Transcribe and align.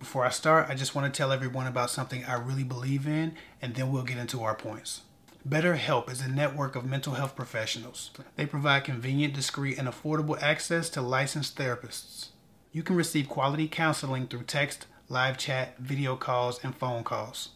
Before 0.00 0.24
I 0.24 0.30
start, 0.30 0.68
I 0.68 0.74
just 0.74 0.96
want 0.96 1.06
to 1.06 1.16
tell 1.16 1.30
everyone 1.30 1.68
about 1.68 1.90
something 1.90 2.24
I 2.24 2.34
really 2.34 2.64
believe 2.64 3.06
in, 3.06 3.36
and 3.62 3.72
then 3.76 3.92
we'll 3.92 4.02
get 4.02 4.18
into 4.18 4.42
our 4.42 4.56
points. 4.56 5.02
BetterHelp 5.48 6.10
is 6.10 6.20
a 6.20 6.28
network 6.28 6.74
of 6.74 6.84
mental 6.84 7.14
health 7.14 7.36
professionals. 7.36 8.10
They 8.34 8.46
provide 8.46 8.82
convenient, 8.82 9.32
discreet, 9.32 9.78
and 9.78 9.86
affordable 9.86 10.42
access 10.42 10.90
to 10.90 11.02
licensed 11.02 11.56
therapists. 11.56 12.30
You 12.72 12.82
can 12.82 12.96
receive 12.96 13.28
quality 13.28 13.68
counseling 13.68 14.26
through 14.26 14.42
text, 14.42 14.86
live 15.08 15.38
chat, 15.38 15.78
video 15.78 16.16
calls, 16.16 16.58
and 16.64 16.74
phone 16.74 17.04
calls. 17.04 17.50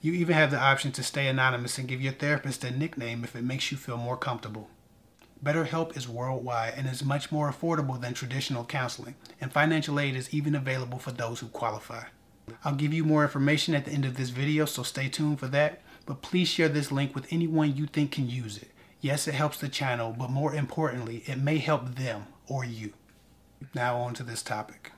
You 0.00 0.12
even 0.12 0.34
have 0.34 0.50
the 0.50 0.58
option 0.58 0.90
to 0.92 1.04
stay 1.04 1.28
anonymous 1.28 1.78
and 1.78 1.86
give 1.86 2.02
your 2.02 2.14
therapist 2.14 2.64
a 2.64 2.72
nickname 2.72 3.22
if 3.22 3.36
it 3.36 3.44
makes 3.44 3.70
you 3.70 3.78
feel 3.78 3.96
more 3.96 4.16
comfortable. 4.16 4.68
BetterHelp 5.44 5.94
is 5.94 6.08
worldwide 6.08 6.72
and 6.74 6.88
is 6.88 7.04
much 7.04 7.30
more 7.30 7.52
affordable 7.52 8.00
than 8.00 8.14
traditional 8.14 8.64
counseling, 8.64 9.14
and 9.42 9.52
financial 9.52 10.00
aid 10.00 10.16
is 10.16 10.32
even 10.32 10.54
available 10.54 10.98
for 10.98 11.12
those 11.12 11.40
who 11.40 11.48
qualify. 11.48 12.04
I'll 12.64 12.74
give 12.74 12.94
you 12.94 13.04
more 13.04 13.24
information 13.24 13.74
at 13.74 13.84
the 13.84 13.92
end 13.92 14.06
of 14.06 14.16
this 14.16 14.30
video, 14.30 14.64
so 14.64 14.82
stay 14.82 15.10
tuned 15.10 15.38
for 15.38 15.48
that, 15.48 15.82
but 16.06 16.22
please 16.22 16.48
share 16.48 16.70
this 16.70 16.90
link 16.90 17.14
with 17.14 17.30
anyone 17.30 17.76
you 17.76 17.86
think 17.86 18.12
can 18.12 18.28
use 18.28 18.56
it. 18.56 18.70
Yes, 19.02 19.28
it 19.28 19.34
helps 19.34 19.58
the 19.58 19.68
channel, 19.68 20.16
but 20.18 20.30
more 20.30 20.54
importantly, 20.54 21.22
it 21.26 21.38
may 21.38 21.58
help 21.58 21.94
them 21.94 22.24
or 22.48 22.64
you. 22.64 22.94
Now 23.74 23.98
on 23.98 24.14
to 24.14 24.22
this 24.22 24.42
topic. 24.42 24.92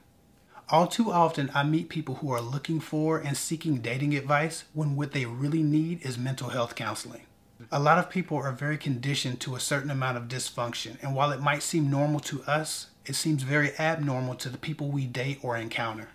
All 0.68 0.86
too 0.86 1.10
often, 1.10 1.50
I 1.54 1.64
meet 1.64 1.88
people 1.88 2.16
who 2.16 2.30
are 2.30 2.40
looking 2.40 2.78
for 2.78 3.18
and 3.18 3.36
seeking 3.36 3.78
dating 3.78 4.14
advice 4.14 4.64
when 4.74 4.94
what 4.94 5.10
they 5.10 5.26
really 5.26 5.62
need 5.62 6.02
is 6.02 6.16
mental 6.16 6.50
health 6.50 6.76
counseling. 6.76 7.25
A 7.72 7.80
lot 7.80 7.98
of 7.98 8.10
people 8.10 8.36
are 8.36 8.52
very 8.52 8.76
conditioned 8.76 9.40
to 9.40 9.54
a 9.54 9.60
certain 9.60 9.90
amount 9.90 10.18
of 10.18 10.28
dysfunction, 10.28 11.02
and 11.02 11.14
while 11.14 11.32
it 11.32 11.40
might 11.40 11.62
seem 11.62 11.90
normal 11.90 12.20
to 12.20 12.42
us, 12.42 12.88
it 13.06 13.14
seems 13.14 13.42
very 13.42 13.72
abnormal 13.78 14.34
to 14.36 14.50
the 14.50 14.58
people 14.58 14.88
we 14.88 15.06
date 15.06 15.38
or 15.42 15.56
encounter. 15.56 16.10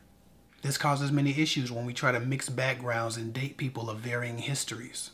This 0.61 0.77
causes 0.77 1.11
many 1.11 1.39
issues 1.41 1.71
when 1.71 1.85
we 1.85 1.93
try 1.93 2.11
to 2.11 2.19
mix 2.19 2.47
backgrounds 2.47 3.17
and 3.17 3.33
date 3.33 3.57
people 3.57 3.89
of 3.89 3.99
varying 3.99 4.37
histories. 4.37 5.11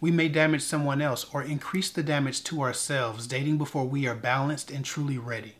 We 0.00 0.10
may 0.10 0.28
damage 0.28 0.62
someone 0.62 1.00
else 1.00 1.24
or 1.32 1.42
increase 1.42 1.90
the 1.90 2.02
damage 2.02 2.42
to 2.44 2.60
ourselves 2.62 3.26
dating 3.26 3.58
before 3.58 3.84
we 3.84 4.06
are 4.08 4.16
balanced 4.16 4.70
and 4.70 4.84
truly 4.84 5.16
ready. 5.16 5.54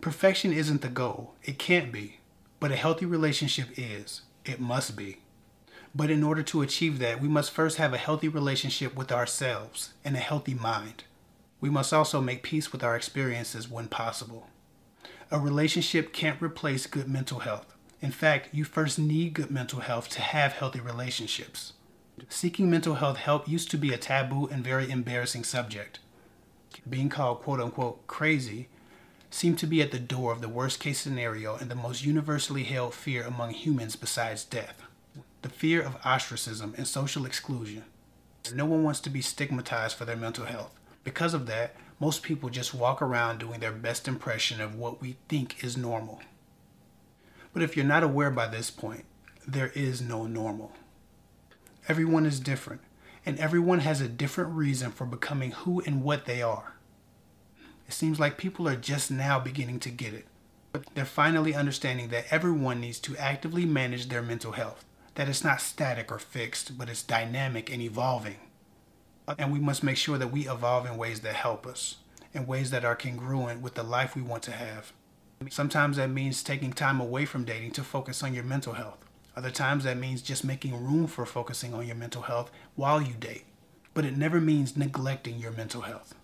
Perfection 0.00 0.52
isn't 0.52 0.82
the 0.82 0.88
goal, 0.88 1.34
it 1.44 1.58
can't 1.58 1.92
be, 1.92 2.18
but 2.58 2.72
a 2.72 2.76
healthy 2.76 3.06
relationship 3.06 3.68
is. 3.76 4.22
It 4.44 4.60
must 4.60 4.96
be. 4.96 5.18
But 5.96 6.10
in 6.10 6.24
order 6.24 6.42
to 6.42 6.62
achieve 6.62 6.98
that, 6.98 7.20
we 7.20 7.28
must 7.28 7.52
first 7.52 7.76
have 7.76 7.94
a 7.94 7.98
healthy 7.98 8.26
relationship 8.26 8.96
with 8.96 9.12
ourselves 9.12 9.94
and 10.04 10.16
a 10.16 10.20
healthy 10.20 10.54
mind. 10.54 11.04
We 11.60 11.70
must 11.70 11.92
also 11.92 12.20
make 12.20 12.42
peace 12.42 12.72
with 12.72 12.82
our 12.82 12.96
experiences 12.96 13.70
when 13.70 13.86
possible. 13.86 14.48
A 15.30 15.38
relationship 15.38 16.12
can't 16.12 16.42
replace 16.42 16.86
good 16.86 17.08
mental 17.08 17.40
health. 17.40 17.74
In 18.00 18.10
fact, 18.10 18.48
you 18.52 18.64
first 18.64 18.98
need 18.98 19.34
good 19.34 19.52
mental 19.52 19.80
health 19.80 20.08
to 20.10 20.20
have 20.20 20.54
healthy 20.54 20.80
relationships. 20.80 21.74
Seeking 22.28 22.68
mental 22.68 22.96
health 22.96 23.18
help 23.18 23.48
used 23.48 23.70
to 23.70 23.78
be 23.78 23.92
a 23.92 23.96
taboo 23.96 24.48
and 24.48 24.64
very 24.64 24.90
embarrassing 24.90 25.44
subject. 25.44 26.00
Being 26.88 27.08
called 27.08 27.42
quote 27.42 27.60
unquote 27.60 28.06
crazy 28.08 28.68
seemed 29.30 29.58
to 29.60 29.66
be 29.66 29.80
at 29.80 29.92
the 29.92 29.98
door 30.00 30.32
of 30.32 30.40
the 30.40 30.48
worst 30.48 30.80
case 30.80 30.98
scenario 30.98 31.56
and 31.56 31.70
the 31.70 31.74
most 31.76 32.04
universally 32.04 32.64
held 32.64 32.94
fear 32.94 33.22
among 33.22 33.50
humans 33.50 33.96
besides 33.96 34.44
death 34.44 34.82
the 35.44 35.50
fear 35.50 35.82
of 35.82 35.98
ostracism 36.06 36.72
and 36.78 36.88
social 36.88 37.26
exclusion. 37.26 37.84
No 38.54 38.64
one 38.64 38.82
wants 38.82 38.98
to 39.00 39.10
be 39.10 39.20
stigmatized 39.20 39.94
for 39.94 40.06
their 40.06 40.16
mental 40.16 40.46
health. 40.46 40.72
Because 41.04 41.34
of 41.34 41.44
that, 41.48 41.76
most 42.00 42.22
people 42.22 42.48
just 42.48 42.72
walk 42.72 43.02
around 43.02 43.40
doing 43.40 43.60
their 43.60 43.70
best 43.70 44.08
impression 44.08 44.62
of 44.62 44.74
what 44.74 45.02
we 45.02 45.16
think 45.28 45.62
is 45.62 45.76
normal. 45.76 46.22
But 47.52 47.62
if 47.62 47.76
you're 47.76 47.84
not 47.84 48.02
aware 48.02 48.30
by 48.30 48.46
this 48.46 48.70
point, 48.70 49.04
there 49.46 49.70
is 49.74 50.00
no 50.00 50.26
normal. 50.26 50.72
Everyone 51.88 52.24
is 52.24 52.40
different, 52.40 52.80
and 53.26 53.38
everyone 53.38 53.80
has 53.80 54.00
a 54.00 54.08
different 54.08 54.54
reason 54.54 54.92
for 54.92 55.04
becoming 55.04 55.50
who 55.50 55.80
and 55.80 56.02
what 56.02 56.24
they 56.24 56.40
are. 56.40 56.72
It 57.86 57.92
seems 57.92 58.18
like 58.18 58.38
people 58.38 58.66
are 58.66 58.76
just 58.76 59.10
now 59.10 59.38
beginning 59.38 59.78
to 59.80 59.90
get 59.90 60.14
it. 60.14 60.24
But 60.72 60.86
they're 60.94 61.04
finally 61.04 61.54
understanding 61.54 62.08
that 62.08 62.24
everyone 62.30 62.80
needs 62.80 62.98
to 63.00 63.16
actively 63.18 63.66
manage 63.66 64.08
their 64.08 64.22
mental 64.22 64.52
health, 64.52 64.86
that 65.14 65.28
it's 65.28 65.44
not 65.44 65.60
static 65.60 66.10
or 66.10 66.18
fixed, 66.18 66.76
but 66.76 66.88
it's 66.88 67.02
dynamic 67.02 67.72
and 67.72 67.80
evolving. 67.80 68.36
And 69.38 69.52
we 69.52 69.58
must 69.58 69.82
make 69.82 69.96
sure 69.96 70.18
that 70.18 70.32
we 70.32 70.48
evolve 70.48 70.86
in 70.86 70.96
ways 70.96 71.20
that 71.20 71.34
help 71.34 71.66
us, 71.66 71.96
in 72.32 72.46
ways 72.46 72.70
that 72.70 72.84
are 72.84 72.96
congruent 72.96 73.62
with 73.62 73.74
the 73.74 73.82
life 73.82 74.14
we 74.14 74.22
want 74.22 74.42
to 74.44 74.52
have. 74.52 74.92
Sometimes 75.48 75.96
that 75.96 76.10
means 76.10 76.42
taking 76.42 76.72
time 76.72 77.00
away 77.00 77.24
from 77.24 77.44
dating 77.44 77.72
to 77.72 77.84
focus 77.84 78.22
on 78.22 78.34
your 78.34 78.44
mental 78.44 78.74
health. 78.74 78.98
Other 79.36 79.50
times 79.50 79.84
that 79.84 79.98
means 79.98 80.22
just 80.22 80.44
making 80.44 80.84
room 80.84 81.06
for 81.06 81.26
focusing 81.26 81.74
on 81.74 81.86
your 81.86 81.96
mental 81.96 82.22
health 82.22 82.50
while 82.76 83.00
you 83.02 83.14
date. 83.14 83.44
But 83.92 84.04
it 84.04 84.16
never 84.16 84.40
means 84.40 84.76
neglecting 84.76 85.38
your 85.38 85.52
mental 85.52 85.82
health. 85.82 86.14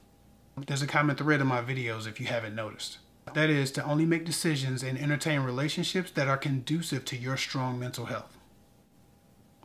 There's 0.66 0.82
a 0.82 0.86
common 0.86 1.16
thread 1.16 1.40
in 1.40 1.46
my 1.46 1.60
videos 1.60 2.06
if 2.06 2.20
you 2.20 2.26
haven't 2.26 2.54
noticed. 2.54 2.98
That 3.34 3.50
is 3.50 3.70
to 3.72 3.84
only 3.84 4.04
make 4.04 4.24
decisions 4.24 4.82
and 4.82 4.98
entertain 4.98 5.40
relationships 5.40 6.10
that 6.12 6.28
are 6.28 6.36
conducive 6.36 7.04
to 7.06 7.16
your 7.16 7.36
strong 7.36 7.78
mental 7.78 8.06
health. 8.06 8.36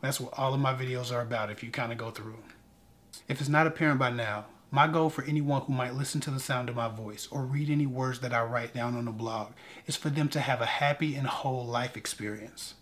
That's 0.00 0.20
what 0.20 0.38
all 0.38 0.54
of 0.54 0.60
my 0.60 0.74
videos 0.74 1.12
are 1.12 1.22
about 1.22 1.50
if 1.50 1.62
you 1.62 1.70
kind 1.70 1.92
of 1.92 1.98
go 1.98 2.10
through. 2.10 2.38
If 3.28 3.40
it's 3.40 3.48
not 3.48 3.66
apparent 3.66 3.98
by 3.98 4.10
now, 4.10 4.46
my 4.70 4.86
goal 4.86 5.10
for 5.10 5.24
anyone 5.24 5.62
who 5.62 5.72
might 5.72 5.94
listen 5.94 6.20
to 6.22 6.30
the 6.30 6.40
sound 6.40 6.68
of 6.68 6.76
my 6.76 6.88
voice 6.88 7.28
or 7.30 7.42
read 7.42 7.70
any 7.70 7.86
words 7.86 8.20
that 8.20 8.34
I 8.34 8.42
write 8.42 8.74
down 8.74 8.96
on 8.96 9.06
the 9.06 9.10
blog 9.10 9.52
is 9.86 9.96
for 9.96 10.10
them 10.10 10.28
to 10.30 10.40
have 10.40 10.60
a 10.60 10.66
happy 10.66 11.14
and 11.14 11.26
whole 11.26 11.64
life 11.64 11.96
experience. 11.96 12.74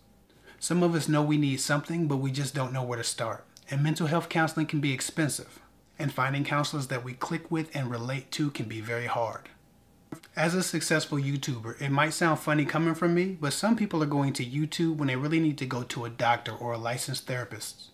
Some 0.59 0.83
of 0.83 0.95
us 0.95 1.07
know 1.07 1.21
we 1.21 1.37
need 1.37 1.61
something, 1.61 2.07
but 2.07 2.17
we 2.17 2.31
just 2.31 2.55
don't 2.55 2.73
know 2.73 2.83
where 2.83 2.97
to 2.97 3.03
start. 3.03 3.45
And 3.69 3.83
mental 3.83 4.07
health 4.07 4.29
counseling 4.29 4.65
can 4.65 4.79
be 4.79 4.93
expensive 4.93 5.59
and 5.97 6.11
finding 6.11 6.43
counselors 6.43 6.87
that 6.87 7.03
we 7.03 7.13
click 7.13 7.49
with 7.49 7.73
and 7.75 7.89
relate 7.89 8.31
to 8.31 8.51
can 8.51 8.65
be 8.65 8.81
very 8.81 9.05
hard. 9.05 9.49
As 10.37 10.53
a 10.53 10.63
successful 10.63 11.17
YouTuber, 11.17 11.79
it 11.81 11.91
might 11.91 12.09
sound 12.09 12.39
funny 12.39 12.65
coming 12.65 12.93
from 12.93 13.13
me, 13.13 13.37
but 13.39 13.53
some 13.53 13.77
people 13.77 14.03
are 14.03 14.07
going 14.07 14.33
to 14.33 14.45
YouTube 14.45 14.97
when 14.97 15.07
they 15.07 15.15
really 15.15 15.39
need 15.39 15.57
to 15.59 15.65
go 15.65 15.83
to 15.83 16.03
a 16.03 16.09
doctor 16.09 16.51
or 16.51 16.73
a 16.73 16.77
licensed 16.77 17.25
therapist. 17.25 17.91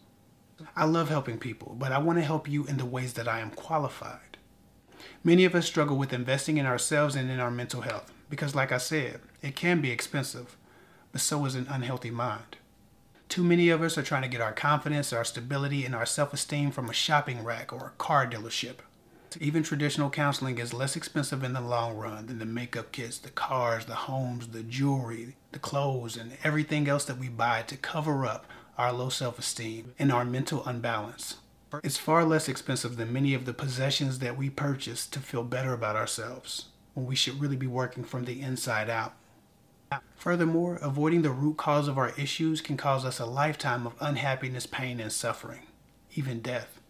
I 0.75 0.85
love 0.85 1.09
helping 1.09 1.37
people, 1.37 1.75
but 1.77 1.91
I 1.91 1.99
want 1.99 2.17
to 2.17 2.25
help 2.25 2.49
you 2.49 2.65
in 2.65 2.77
the 2.77 2.85
ways 2.85 3.13
that 3.13 3.27
I 3.27 3.41
am 3.41 3.51
qualified. 3.51 4.37
Many 5.23 5.45
of 5.45 5.53
us 5.53 5.67
struggle 5.67 5.97
with 5.97 6.13
investing 6.13 6.57
in 6.57 6.65
ourselves 6.65 7.15
and 7.15 7.29
in 7.29 7.39
our 7.39 7.51
mental 7.51 7.81
health 7.81 8.11
because, 8.27 8.55
like 8.55 8.71
I 8.71 8.79
said, 8.79 9.19
it 9.43 9.55
can 9.55 9.79
be 9.79 9.91
expensive, 9.91 10.57
but 11.11 11.21
so 11.21 11.45
is 11.45 11.53
an 11.53 11.67
unhealthy 11.69 12.09
mind. 12.09 12.57
Too 13.29 13.43
many 13.43 13.69
of 13.69 13.83
us 13.83 13.99
are 13.99 14.03
trying 14.03 14.23
to 14.23 14.27
get 14.27 14.41
our 14.41 14.51
confidence, 14.51 15.13
our 15.13 15.23
stability, 15.23 15.85
and 15.85 15.93
our 15.93 16.07
self 16.07 16.33
esteem 16.33 16.71
from 16.71 16.89
a 16.89 16.93
shopping 16.93 17.43
rack 17.43 17.71
or 17.71 17.85
a 17.85 17.97
car 17.99 18.25
dealership. 18.25 18.77
Even 19.39 19.63
traditional 19.63 20.09
counseling 20.09 20.57
is 20.57 20.73
less 20.73 20.95
expensive 20.95 21.43
in 21.43 21.53
the 21.53 21.61
long 21.61 21.95
run 21.95 22.27
than 22.27 22.39
the 22.39 22.45
makeup 22.45 22.91
kits, 22.91 23.17
the 23.17 23.29
cars, 23.29 23.85
the 23.85 23.95
homes, 23.95 24.47
the 24.47 24.63
jewelry, 24.63 25.35
the 25.51 25.59
clothes, 25.59 26.17
and 26.17 26.37
everything 26.43 26.87
else 26.87 27.05
that 27.05 27.17
we 27.17 27.29
buy 27.29 27.61
to 27.63 27.77
cover 27.77 28.25
up 28.25 28.45
our 28.77 28.91
low 28.91 29.09
self 29.09 29.39
esteem 29.39 29.93
and 29.97 30.11
our 30.11 30.25
mental 30.25 30.65
unbalance. 30.65 31.37
It's 31.83 31.97
far 31.97 32.25
less 32.25 32.49
expensive 32.49 32.97
than 32.97 33.13
many 33.13 33.33
of 33.33 33.45
the 33.45 33.53
possessions 33.53 34.19
that 34.19 34.37
we 34.37 34.49
purchase 34.49 35.07
to 35.07 35.19
feel 35.19 35.43
better 35.43 35.73
about 35.73 35.95
ourselves 35.95 36.65
when 36.93 37.05
we 37.05 37.15
should 37.15 37.39
really 37.39 37.55
be 37.55 37.67
working 37.67 38.03
from 38.03 38.25
the 38.25 38.41
inside 38.41 38.89
out. 38.89 39.13
Furthermore, 40.17 40.75
avoiding 40.81 41.21
the 41.21 41.31
root 41.31 41.57
cause 41.57 41.87
of 41.87 41.97
our 41.97 42.11
issues 42.17 42.59
can 42.59 42.75
cause 42.75 43.05
us 43.05 43.19
a 43.19 43.25
lifetime 43.25 43.87
of 43.87 43.93
unhappiness, 44.01 44.65
pain, 44.65 44.99
and 44.99 45.11
suffering, 45.11 45.67
even 46.15 46.41
death. 46.41 46.80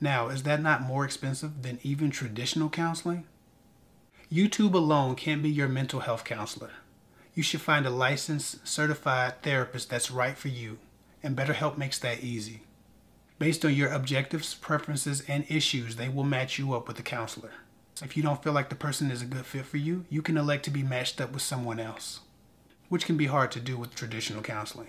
Now, 0.00 0.28
is 0.28 0.42
that 0.42 0.60
not 0.60 0.82
more 0.82 1.04
expensive 1.04 1.62
than 1.62 1.78
even 1.82 2.10
traditional 2.10 2.68
counseling? 2.68 3.24
YouTube 4.30 4.74
alone 4.74 5.14
can't 5.14 5.42
be 5.42 5.50
your 5.50 5.68
mental 5.68 6.00
health 6.00 6.24
counselor. 6.24 6.72
You 7.34 7.42
should 7.42 7.60
find 7.60 7.86
a 7.86 7.90
licensed, 7.90 8.66
certified 8.66 9.42
therapist 9.42 9.88
that's 9.88 10.10
right 10.10 10.36
for 10.36 10.48
you, 10.48 10.78
and 11.22 11.36
BetterHelp 11.36 11.78
makes 11.78 11.98
that 12.00 12.24
easy. 12.24 12.62
Based 13.38 13.64
on 13.64 13.74
your 13.74 13.90
objectives, 13.90 14.54
preferences, 14.54 15.22
and 15.28 15.44
issues, 15.48 15.96
they 15.96 16.08
will 16.08 16.24
match 16.24 16.58
you 16.58 16.74
up 16.74 16.88
with 16.88 16.98
a 16.98 17.02
counselor. 17.02 17.52
If 18.02 18.16
you 18.16 18.22
don't 18.22 18.42
feel 18.42 18.52
like 18.52 18.68
the 18.68 18.74
person 18.74 19.10
is 19.10 19.22
a 19.22 19.26
good 19.26 19.46
fit 19.46 19.66
for 19.66 19.76
you, 19.76 20.04
you 20.10 20.22
can 20.22 20.36
elect 20.36 20.64
to 20.64 20.70
be 20.70 20.82
matched 20.82 21.20
up 21.20 21.32
with 21.32 21.42
someone 21.42 21.80
else, 21.80 22.20
which 22.88 23.06
can 23.06 23.16
be 23.16 23.26
hard 23.26 23.50
to 23.52 23.60
do 23.60 23.76
with 23.76 23.94
traditional 23.94 24.42
counseling. 24.42 24.88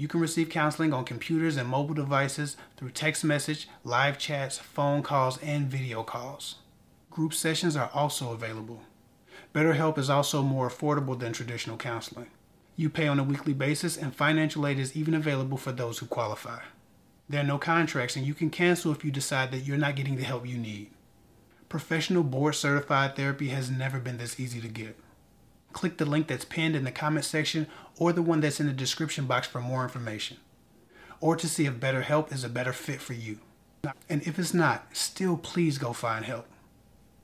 You 0.00 0.08
can 0.08 0.20
receive 0.20 0.48
counseling 0.48 0.94
on 0.94 1.04
computers 1.04 1.58
and 1.58 1.68
mobile 1.68 1.94
devices 1.94 2.56
through 2.78 2.92
text 2.92 3.22
message, 3.22 3.68
live 3.84 4.16
chats, 4.18 4.56
phone 4.56 5.02
calls, 5.02 5.36
and 5.42 5.66
video 5.66 6.02
calls. 6.02 6.54
Group 7.10 7.34
sessions 7.34 7.76
are 7.76 7.90
also 7.92 8.32
available. 8.32 8.80
BetterHelp 9.54 9.98
is 9.98 10.08
also 10.08 10.42
more 10.42 10.70
affordable 10.70 11.18
than 11.18 11.34
traditional 11.34 11.76
counseling. 11.76 12.28
You 12.76 12.88
pay 12.88 13.08
on 13.08 13.18
a 13.18 13.22
weekly 13.22 13.52
basis, 13.52 13.98
and 13.98 14.16
financial 14.16 14.66
aid 14.66 14.78
is 14.78 14.96
even 14.96 15.12
available 15.12 15.58
for 15.58 15.70
those 15.70 15.98
who 15.98 16.06
qualify. 16.06 16.60
There 17.28 17.42
are 17.42 17.46
no 17.46 17.58
contracts, 17.58 18.16
and 18.16 18.26
you 18.26 18.32
can 18.32 18.48
cancel 18.48 18.92
if 18.92 19.04
you 19.04 19.10
decide 19.10 19.50
that 19.50 19.66
you're 19.66 19.76
not 19.76 19.96
getting 19.96 20.16
the 20.16 20.22
help 20.22 20.46
you 20.46 20.56
need. 20.56 20.92
Professional 21.68 22.22
board 22.22 22.54
certified 22.54 23.16
therapy 23.16 23.48
has 23.48 23.70
never 23.70 24.00
been 24.00 24.16
this 24.16 24.40
easy 24.40 24.62
to 24.62 24.68
get. 24.68 24.98
Click 25.72 25.98
the 25.98 26.04
link 26.04 26.26
that's 26.26 26.44
pinned 26.44 26.76
in 26.76 26.84
the 26.84 26.90
comment 26.90 27.24
section 27.24 27.66
or 27.98 28.12
the 28.12 28.22
one 28.22 28.40
that's 28.40 28.60
in 28.60 28.66
the 28.66 28.72
description 28.72 29.26
box 29.26 29.46
for 29.46 29.60
more 29.60 29.82
information. 29.82 30.38
Or 31.20 31.36
to 31.36 31.48
see 31.48 31.66
if 31.66 31.74
BetterHelp 31.74 32.32
is 32.32 32.44
a 32.44 32.48
better 32.48 32.72
fit 32.72 33.00
for 33.00 33.12
you. 33.12 33.38
And 34.08 34.22
if 34.22 34.38
it's 34.38 34.54
not, 34.54 34.96
still 34.96 35.36
please 35.36 35.78
go 35.78 35.92
find 35.92 36.24
help. 36.24 36.46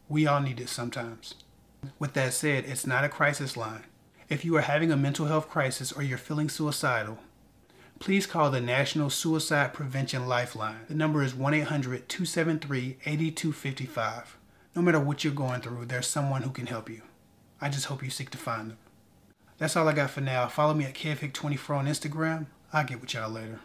We 0.09 0.27
all 0.27 0.41
need 0.41 0.61
it 0.61 0.69
sometimes. 0.69 1.35
With 1.99 2.13
that 2.15 2.33
said, 2.33 2.65
it's 2.65 2.87
not 2.87 3.05
a 3.05 3.09
crisis 3.09 3.57
line. 3.57 3.85
If 4.29 4.45
you 4.45 4.57
are 4.57 4.63
having 4.63 4.91
a 4.91 4.97
mental 4.97 5.27
health 5.27 5.49
crisis 5.49 5.93
or 5.93 6.03
you're 6.03 6.19
feeling 6.19 6.49
suicidal, 6.49 7.19
please 7.99 8.27
call 8.27 8.51
the 8.51 8.61
National 8.61 9.11
Suicide 9.11 9.73
Prevention 9.73 10.27
Lifeline. 10.27 10.81
The 10.89 10.95
number 10.95 11.23
is 11.23 11.35
1 11.35 11.55
800 11.55 12.09
273 12.09 12.99
8255. 13.05 14.37
No 14.75 14.83
matter 14.83 15.01
what 15.01 15.25
you're 15.25 15.33
going 15.33 15.61
through, 15.61 15.87
there's 15.87 16.07
someone 16.07 16.43
who 16.43 16.51
can 16.51 16.67
help 16.67 16.91
you. 16.91 17.03
I 17.61 17.69
just 17.69 17.87
hope 17.87 18.03
you 18.03 18.11
seek 18.11 18.31
to 18.31 18.39
find 18.39 18.71
them. 18.71 18.79
That's 19.59 19.77
all 19.77 19.89
I 19.89 19.93
got 19.93 20.11
for 20.11 20.21
now. 20.21 20.47
Follow 20.49 20.75
me 20.75 20.85
at 20.85 20.95
KevHick24 20.95 21.71
on 21.71 21.87
Instagram. 21.87 22.47
I'll 22.73 22.85
get 22.85 23.01
with 23.01 23.15
y'all 23.15 23.31
later. 23.31 23.61